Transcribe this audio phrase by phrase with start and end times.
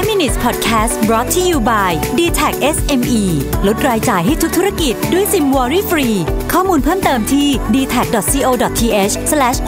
[0.00, 3.22] 5 minutes podcast brought to you by d t a c SME
[3.66, 6.08] ลดรายจ่ายให้ทุกธุรกิจด้วยซิมวอรี่ฟรี
[6.52, 9.12] ข้อมูลเพิ่มเติมที่ d t a c c o t h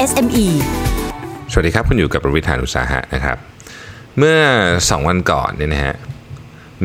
[0.08, 0.46] s m e
[1.53, 3.37] สวัสดีครับ คุณอยู่กับประวิทยานุตสาหะนะครับ
[4.18, 4.38] เมื่อ
[4.76, 5.96] 2 วันก่อนเนี่ยนะฮะ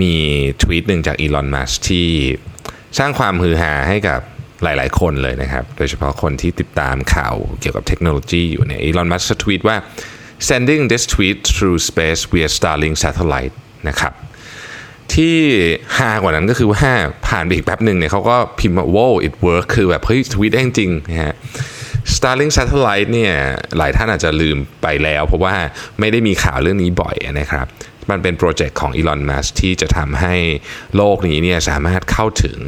[0.02, 0.14] มี
[0.62, 2.08] ทวีตหนึ่งจากอีลอนมัสที่
[3.00, 4.20] สร้างความฮือฮาให้กับ
[4.64, 9.78] หลาย ๆ คนเลยนะครับ โดยเฉพาะคนที่ติดตามข่าวเกี่ยวกับเทคโนโลยีอยู่เนี่ยอีลอนมัสทวีตว่า
[10.50, 13.56] sending this tweet through space via Starlink satellite
[13.90, 14.14] นะครับ
[15.14, 15.38] ที่
[15.98, 16.88] ฮากว่านั้นก็คือว่า
[17.28, 21.36] ผ่านไปอีกแป๊บหนึ่งเนี่ยเขาก็พิมพ์ว่า wow it work คือแบบเฮ้ยทวีตได้จริงนะฮะ
[22.16, 23.34] Starlink Satellite เนี่ย
[23.78, 25.56] หลายท่านอาจจะลืมไปแล้ว เพราะว่า
[26.00, 27.66] ไม่ได้มีข่าวเรื่องนี้บ่อยนะครับ
[28.10, 30.36] มันเป็นโปรเจกต์ของ Elon Musk ที่จะทำให้
[30.96, 32.60] โลกนี้เนี่ยสามารถเข้าถึง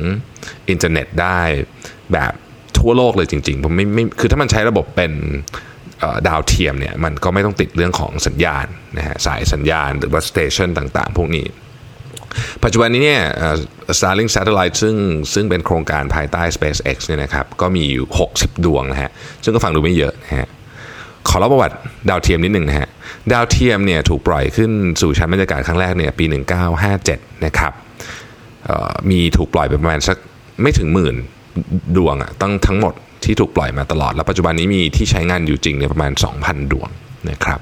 [0.70, 1.42] อินเทอร์เน็ตได้
[2.14, 2.34] แบบ
[2.78, 5.12] ทั่วโลกเลยจริงๆผมไม่ไม่คือถ้ามันใช้ระบบเป็น
[6.28, 8.68] ดาวเทียมเนี่ยมันก็ไม่ต้องติดเรื่องของสัญญาณ
[8.98, 11.46] นะฮะสายสัญญาณหรือว่าสเตชันต่างๆ พวกนี้
[12.64, 13.24] ปัจจุบันนี้เนี่ย
[13.98, 14.96] Starlink Satellite ซึ่ง
[15.34, 19.12] ซึ่งเป็นโครงการภายใต้ SpaceX เนี่ยนะครับก็มีอยู่ 60 ดวงนะฮะ
[19.44, 20.50] ซึ่งก็ฟังดูไม่เยอะนะฮะ
[21.28, 21.76] ขอเล่าประวัติ
[22.10, 22.90] ดาวเทียมนิดหนึ่งนะฮะ
[23.34, 26.26] ดาวเทียมเนี่ยถูกปล่อยขึ้นสู่ชั้นบรรยากาศครั้งแรกเนี่ยปี
[26.86, 27.74] 1957 นะครับ
[29.10, 30.18] มีถูกปล่อยไปประมาณสัก
[30.62, 31.16] ไม่ถึงหมื่น
[31.98, 36.90] ดวงอะตั้งทั้งหมด ที่ถูกปล่อยมาตลอด แล้วปัจจุบันนี้มีที่ใช้งานอยู่จริงเนี่ยประมาณ 2,000 ดวง
[37.30, 37.60] นะครับ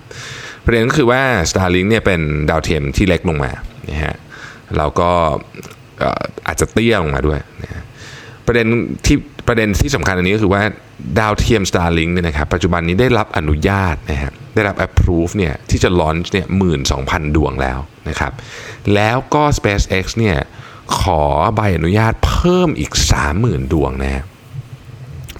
[0.66, 3.52] ประเด็นก็คือว่า Starlink เนี่ยเป็นดาวเทียมที่เล็กลงมา
[3.90, 4.16] นะฮะ
[4.78, 5.10] แล้วก็
[6.48, 7.84] อาจจะเตี้ยลงมาด้วยนะ
[8.46, 8.68] ประเด็น
[9.06, 10.62] ที่ประเด็นที่สำคัญอันนี้ก็คือว่า
[11.20, 18.32] ดาวเทียม Starlink เนี่ยนะครับปัจจุบันนี้ได้รับอนุญาตนะฮะได้รับ approve เนี่ยที่จะลอนช์เนี่ยหมื่นสองพันดวงแล้วนะครับ
[18.94, 20.38] แล้วก็ SpaceX เนี่ย
[21.00, 21.24] ขอ
[21.56, 22.92] ใบอนุญาตเพิ่มอีก
[23.34, 24.26] 30,000 ดวงนะฮะ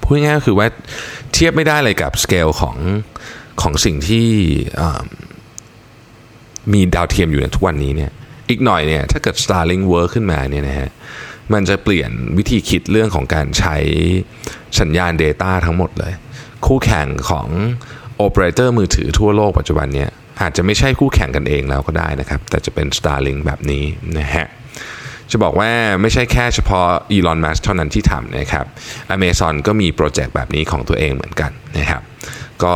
[0.08, 0.66] พูดง่ายก็คือว่า
[1.32, 2.76] เทียบไม่ได้เลยกับสเกลของ
[3.62, 4.28] ของสิ่งที่
[6.72, 8.10] มีดาวเทียมอยู่ในทุกวันนี้เนี่ย
[8.48, 10.90] อีกหน่อยเนี่ยถ้าเกิด Starlink work ขึ้นมาเนี่ยนะฮะ
[11.52, 13.76] มันจะเปลี่ยนวิธีคิดเรื่องของการใช้
[14.80, 16.12] สัญญาณ Data ทั้งหมดเลย
[16.66, 17.46] คู่แข่งของ
[18.16, 20.10] โอเปอเรเตอร์มือถือทั่วโลกปัจจุบันเนี่ย
[20.40, 23.84] อาจจะไม่ใช่คู่แข่งกันเองแล้วก็ได้นะครับ แต่จะเป็น Starlink แบบนี้
[24.18, 24.46] นะฮะ
[25.32, 28.64] จะบอกว่าไม่ใช่แค่เฉพาะ Elon Musk เท่านั้นที่ทำนะครับ
[29.16, 32.02] Amazon ก็มีโปรเจกต์แบบนี้ของตัวเองเหมือนกันนะครับ
[32.62, 32.74] ก็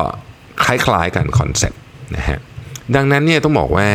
[0.65, 1.81] คล้ายๆกัน concept
[2.17, 2.39] นะฮะ
[2.95, 3.89] ดังนั้นเนี่ยต้องบอกว่า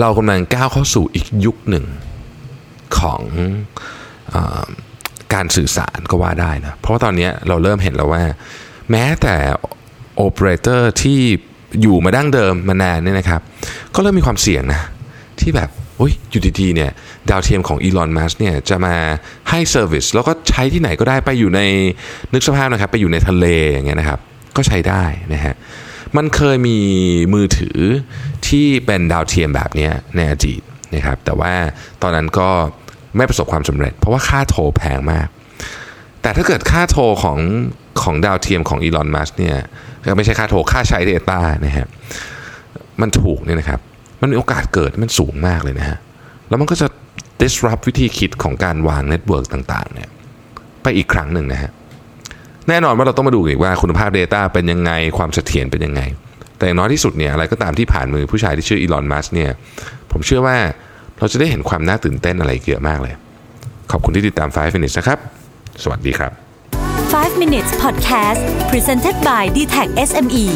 [0.00, 1.84] เรากำลังก้าวเข้าสู่อีกยุคหนึ่ง
[2.98, 3.22] ของ
[4.34, 4.36] อ
[5.34, 8.22] การสื่อสารก็ว่าได้นะเพราะว่าตอนนี้เราเริ่มเห็นแล้วว่า
[8.90, 9.36] แม้แต่
[10.16, 11.20] โอเปอเรเตอร์ที่
[11.82, 13.40] อยู่มาดั้งเดิมมานานเนี่ยนะครับ
[13.94, 14.82] ก็เริ่มมีความเสี่ยงนะ
[15.40, 15.70] ที่แบบ
[16.00, 16.90] เฮ้ยอยู่ดีๆเนี่ย
[17.30, 18.94] ดาวเทียมของอีลอนมัสก์เนี่ยจะมา
[19.50, 21.60] ให้ service แล้วก็ใช้ที่ไหนก็ได้ไปอยู่ใน
[22.32, 24.18] นึกสภาพนะครับ ไปอยู่ในทะเลอย่างเงี้ยนะครับ
[24.56, 25.54] ก็ใช้ได้นะฮะ
[26.16, 26.78] มันเคยมี
[27.34, 27.78] มือถือ
[28.48, 30.62] ที่เป็นดาวเทียมแบบนี้ในอดีต
[30.94, 31.52] นะครับ แต่ว่า
[32.02, 32.48] ตอนนั้นก็
[33.16, 35.28] ไม่ประสบความสำเร็จ เพราะว่าค่าโทรแพงมาก
[36.22, 37.38] แต่ถ้าเกิดค่าโทรของ
[38.02, 39.56] ของดาวเทียมของอีลอนมัสก์เนี่ย
[40.16, 41.86] ไม่ใช่ค่าโทรค่าใช้ Data นะฮะ
[43.00, 43.80] มันถูกเนี่ยนะครับ
[44.24, 45.98] มันมีโอกาสเกิดมันสูงมากเลยนะฮะ
[46.48, 46.86] แล้วมันก็จะ
[47.40, 50.08] disrupt วิธีคิดของการวาง network ต่างๆเนี่ย
[50.82, 51.70] ไปอีกครั้งหนึ่งนะฮะ
[52.68, 56.02] แน่นอนว่าเราต้องมาดูอีกว่าคุณภาพ Data เป็นยังไงความเสถียรเป็นยังไง
[56.58, 59.50] แต่อย่างน้อยที่สุดเนี่ยอะไรก็ตามที่ผ่านมือผู้ชายที่ชื่ออีลอนมัสก์เนี่ย
[60.12, 60.56] ผมเชื่อว่า
[61.18, 63.14] เราจะได้เห็นความน่าตื่นเต้นอะไรเยอะมากเลย
[63.90, 65.18] ขอบคุณที่ติดตาม 5 minutes นะครับ
[65.82, 66.32] สวัสดีครับ
[67.12, 70.46] 5 minutes podcast presented by d t a c SME